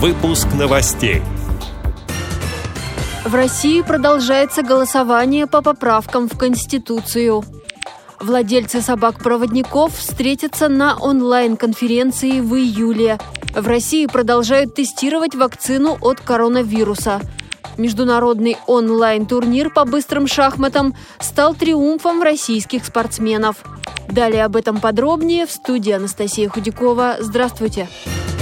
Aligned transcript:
Выпуск 0.00 0.46
новостей. 0.56 1.22
В 3.24 3.34
России 3.34 3.82
продолжается 3.82 4.62
голосование 4.62 5.48
по 5.48 5.60
поправкам 5.60 6.28
в 6.28 6.38
Конституцию. 6.38 7.42
Владельцы 8.20 8.80
собак-проводников 8.80 9.96
встретятся 9.96 10.68
на 10.68 10.96
онлайн-конференции 10.96 12.38
в 12.38 12.54
июле. 12.54 13.18
В 13.56 13.66
России 13.66 14.06
продолжают 14.06 14.76
тестировать 14.76 15.34
вакцину 15.34 15.98
от 16.00 16.20
коронавируса. 16.20 17.20
Международный 17.76 18.56
онлайн-турнир 18.68 19.70
по 19.70 19.84
быстрым 19.84 20.28
шахматам 20.28 20.94
стал 21.18 21.56
триумфом 21.56 22.22
российских 22.22 22.86
спортсменов. 22.86 23.56
Далее 24.08 24.44
об 24.44 24.54
этом 24.54 24.78
подробнее 24.78 25.44
в 25.44 25.50
студии 25.50 25.90
Анастасия 25.90 26.48
Худякова. 26.48 27.16
Здравствуйте! 27.18 27.88
Здравствуйте! 28.04 28.37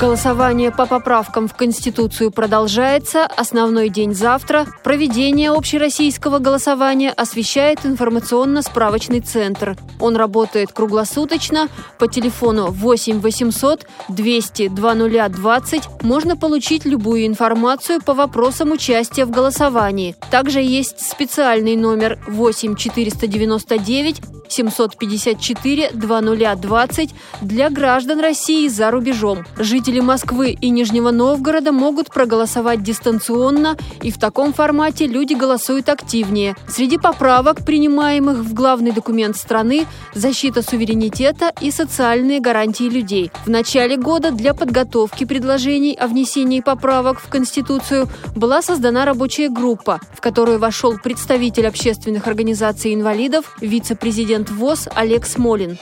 Голосование 0.00 0.72
по 0.72 0.86
поправкам 0.86 1.46
в 1.46 1.54
Конституцию 1.54 2.32
продолжается. 2.32 3.26
Основной 3.26 3.88
день 3.88 4.12
завтра. 4.12 4.66
Проведение 4.82 5.52
общероссийского 5.52 6.40
голосования 6.40 7.10
освещает 7.10 7.86
информационно-справочный 7.86 9.20
центр. 9.20 9.76
Он 10.00 10.16
работает 10.16 10.72
круглосуточно. 10.72 11.68
По 12.00 12.08
телефону 12.08 12.72
8 12.72 13.20
800 13.20 13.86
200 14.08 14.68
2020 14.68 16.02
можно 16.02 16.36
получить 16.36 16.84
любую 16.84 17.26
информацию 17.26 18.02
по 18.02 18.14
вопросам 18.14 18.72
участия 18.72 19.24
в 19.24 19.30
голосовании. 19.30 20.16
Также 20.28 20.60
есть 20.60 21.00
специальный 21.00 21.76
номер 21.76 22.18
8 22.26 22.74
499 22.74 24.20
754 24.48 25.90
2020 25.92 27.10
для 27.42 27.70
граждан 27.70 28.20
России 28.20 28.68
за 28.68 28.90
рубежом. 28.90 29.44
Жители 29.58 30.00
Москвы 30.00 30.50
и 30.50 30.70
Нижнего 30.70 31.10
Новгорода 31.10 31.72
могут 31.72 32.08
проголосовать 32.08 32.82
дистанционно, 32.82 33.76
и 34.02 34.10
в 34.10 34.18
таком 34.18 34.52
формате 34.52 35.06
люди 35.06 35.34
голосуют 35.34 35.88
активнее. 35.88 36.56
Среди 36.68 36.98
поправок, 36.98 37.64
принимаемых 37.64 38.38
в 38.38 38.54
главный 38.54 38.92
документ 38.92 39.36
страны, 39.36 39.86
защита 40.14 40.62
суверенитета 40.62 41.52
и 41.60 41.70
социальные 41.70 42.40
гарантии 42.40 42.84
людей. 42.84 43.30
В 43.46 43.50
начале 43.50 43.96
года 43.96 44.30
для 44.30 44.54
подготовки 44.54 45.24
предложений 45.24 45.96
о 46.00 46.06
внесении 46.06 46.60
поправок 46.60 47.20
в 47.20 47.28
Конституцию 47.28 48.08
была 48.36 48.62
создана 48.62 49.04
рабочая 49.04 49.48
группа, 49.48 50.00
в 50.12 50.20
которую 50.20 50.58
вошел 50.58 50.98
представитель 50.98 51.66
общественных 51.66 52.26
организаций 52.26 52.94
инвалидов, 52.94 53.56
вице-президент 53.60 54.33
президент 54.34 54.50
ВОЗ 54.50 54.88
Олег 54.96 55.26
Смолин. 55.26 55.78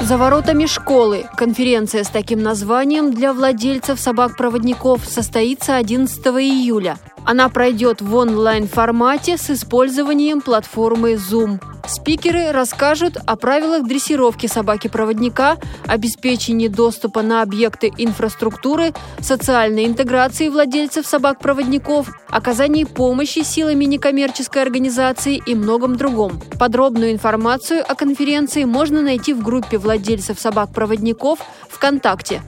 За 0.00 0.16
воротами 0.16 0.64
школы. 0.64 1.26
Конференция 1.36 2.02
с 2.02 2.08
таким 2.08 2.42
названием 2.42 3.12
для 3.12 3.34
владельцев 3.34 4.00
собак-проводников 4.00 5.04
состоится 5.04 5.76
11 5.76 6.18
июля. 6.26 6.96
Она 7.26 7.50
пройдет 7.50 8.00
в 8.00 8.14
онлайн-формате 8.14 9.36
с 9.36 9.50
использованием 9.50 10.40
платформы 10.40 11.14
Zoom. 11.14 11.60
Спикеры 11.86 12.50
расскажут 12.50 13.18
о 13.26 13.36
правилах 13.36 13.86
дрессировки 13.86 14.46
собаки-проводника, 14.46 15.58
обеспечении 15.86 16.68
доступа 16.68 17.22
на 17.22 17.42
объекты 17.42 17.92
инфраструктуры, 17.98 18.94
социальной 19.20 19.84
интеграции 19.84 20.48
владельцев 20.48 21.06
собак-проводников, 21.06 22.08
оказании 22.28 22.84
помощи 22.84 23.40
силами 23.40 23.84
некоммерческой 23.84 24.62
организации 24.62 25.42
и 25.44 25.54
многом 25.54 25.96
другом. 25.96 26.40
Подробную 26.58 27.12
информацию 27.12 27.84
о 27.86 27.94
конференции 27.94 28.64
можно 28.64 29.02
найти 29.02 29.34
в 29.34 29.42
группе 29.42 29.76
владельцев 29.76 30.40
собак-проводников 30.40 31.40
ВКонтакте. 31.68 32.42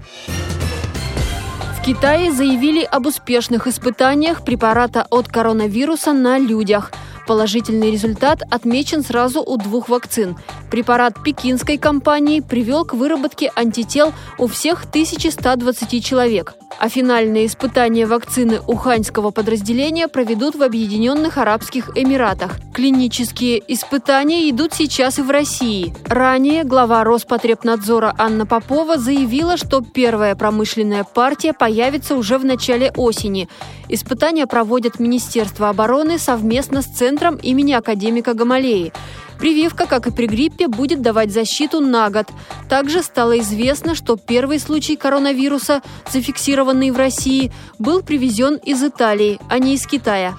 Китае 1.87 2.33
заявили 2.33 2.83
об 2.83 3.07
успешных 3.07 3.69
испытаниях 3.69 4.45
препарата 4.45 5.07
от 5.09 5.29
коронавируса 5.29 6.13
на 6.13 6.37
людях. 6.37 6.91
Положительный 7.29 7.93
результат 7.93 8.43
отмечен 8.51 9.05
сразу 9.05 9.41
у 9.41 9.57
двух 9.57 9.89
вакцин. 9.89 10.37
Препарат 10.69 11.23
пекинской 11.23 11.79
компании 11.79 12.41
привел 12.41 12.85
к 12.85 12.95
выработке 12.95 13.53
антител 13.55 14.13
у 14.37 14.49
всех 14.49 14.87
1120 14.87 16.05
человек 16.05 16.57
а 16.79 16.89
финальные 16.89 17.47
испытания 17.47 18.07
вакцины 18.07 18.61
уханьского 18.67 19.31
подразделения 19.31 20.09
проведут 20.09 20.55
в 20.55 20.63
Объединенных 20.63 21.39
Арабских 21.39 21.91
Эмиратах. 21.97 22.59
Клинические 22.75 23.63
испытания 23.73 24.51
идут 24.51 24.75
сейчас 24.75 25.19
и 25.19 25.23
в 25.23 25.31
России. 25.31 25.95
Ранее 26.07 26.65
глава 26.65 27.05
Роспотребнадзора 27.05 28.15
Анна 28.19 28.47
Попова 28.47 28.99
заявила, 28.99 29.57
что 29.57 29.81
первая 29.81 30.35
промышленная 30.37 31.05
партия 31.05 31.53
появится 31.77 32.17
уже 32.17 32.39
в 32.39 32.45
начале 32.45 32.91
осени. 32.97 33.51
Испытания 33.91 34.47
проводят 34.47 34.99
Министерство 34.99 35.69
обороны 35.69 36.19
совместно 36.19 36.81
с 36.81 36.87
Центром 36.87 37.37
имени 37.37 37.75
академика 37.75 38.33
Гамалеи. 38.33 38.95
Прививка, 39.39 39.85
как 39.85 40.07
и 40.07 40.11
при 40.11 40.27
гриппе, 40.27 40.69
будет 40.69 41.03
давать 41.03 41.31
защиту 41.31 41.81
на 41.81 42.09
год. 42.09 42.29
Также 42.71 43.03
стало 43.03 43.39
известно, 43.41 43.95
что 43.95 44.17
первый 44.17 44.59
случай 44.59 44.97
коронавируса, 44.97 45.83
зафиксированный 46.11 46.93
в 46.93 46.97
России, 46.97 47.53
был 47.79 48.03
привезен 48.03 48.55
из 48.55 48.83
Италии, 48.83 49.39
а 49.51 49.59
не 49.59 49.75
из 49.75 49.87
Китая. 49.87 50.35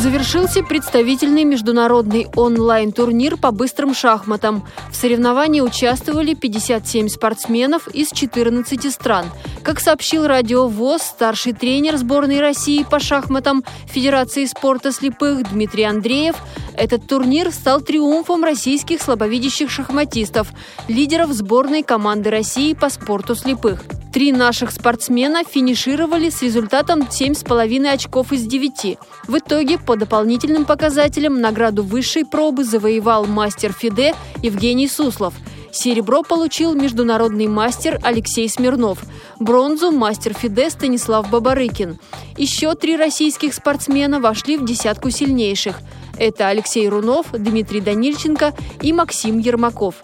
Завершился 0.00 0.62
представительный 0.62 1.44
международный 1.44 2.26
онлайн-турнир 2.34 3.36
по 3.36 3.50
быстрым 3.50 3.92
шахматам. 3.92 4.66
В 4.90 4.96
соревновании 4.96 5.60
участвовали 5.60 6.32
57 6.32 7.08
спортсменов 7.08 7.86
из 7.88 8.10
14 8.10 8.90
стран. 8.90 9.26
Как 9.62 9.78
сообщил 9.78 10.26
Радио 10.26 10.68
ВОЗ, 10.68 11.02
старший 11.02 11.52
тренер 11.52 11.98
сборной 11.98 12.40
России 12.40 12.82
по 12.82 12.98
шахматам 12.98 13.62
Федерации 13.86 14.46
спорта 14.46 14.90
слепых 14.90 15.50
Дмитрий 15.50 15.84
Андреев, 15.84 16.36
этот 16.76 17.06
турнир 17.06 17.52
стал 17.52 17.82
триумфом 17.82 18.42
российских 18.42 19.02
слабовидящих 19.02 19.70
шахматистов, 19.70 20.48
лидеров 20.88 21.32
сборной 21.32 21.82
команды 21.82 22.30
России 22.30 22.72
по 22.72 22.88
спорту 22.88 23.34
слепых. 23.34 23.84
Три 24.14 24.32
наших 24.32 24.72
спортсмена 24.72 25.44
финишировали 25.44 26.30
с 26.30 26.42
результатом 26.42 27.02
7,5 27.02 27.86
очков 27.86 28.32
из 28.32 28.42
9. 28.42 28.98
В 29.28 29.38
итоге 29.38 29.78
по 29.78 29.94
дополнительным 29.94 30.64
показателям 30.64 31.40
награду 31.40 31.84
высшей 31.84 32.24
пробы 32.24 32.64
завоевал 32.64 33.26
мастер 33.26 33.72
ФИДЕ 33.72 34.14
Евгений 34.42 34.88
Суслов. 34.88 35.34
Серебро 35.72 36.22
получил 36.22 36.74
международный 36.74 37.46
мастер 37.46 37.98
Алексей 38.02 38.48
Смирнов. 38.48 38.98
Бронзу– 39.38 39.90
мастер 39.92 40.34
ФИДЕ 40.34 40.70
Станислав 40.70 41.30
Бабарыкин. 41.30 41.98
Еще 42.36 42.74
три 42.74 42.96
российских 42.96 43.54
спортсмена 43.54 44.20
вошли 44.20 44.56
в 44.56 44.64
десятку 44.64 45.10
сильнейших. 45.10 45.80
Это 46.18 46.48
Алексей 46.48 46.88
Рунов, 46.88 47.26
Дмитрий 47.32 47.80
Данильченко 47.80 48.52
и 48.82 48.92
Максим 48.92 49.38
Ермаков. 49.38 49.96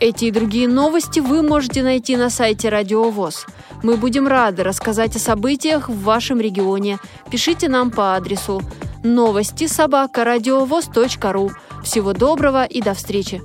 Эти 0.00 0.26
и 0.26 0.30
другие 0.30 0.68
новости 0.68 1.20
вы 1.20 1.42
можете 1.42 1.82
найти 1.82 2.16
на 2.16 2.30
сайте 2.30 2.68
Радио 2.68 3.10
ВОЗ. 3.10 3.46
Мы 3.82 3.96
будем 3.96 4.26
рады 4.26 4.64
рассказать 4.64 5.14
о 5.16 5.20
событиях 5.20 5.88
в 5.88 6.02
вашем 6.02 6.40
регионе. 6.40 6.98
Пишите 7.30 7.68
нам 7.68 7.90
по 7.90 8.16
адресу 8.16 8.62
новости 9.04 9.66
собака 9.66 10.24
ру. 10.24 11.50
Всего 11.84 12.12
доброго 12.12 12.64
и 12.64 12.80
до 12.80 12.94
встречи! 12.94 13.42